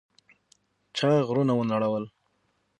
[0.97, 2.03] چا غرونه ونړول؟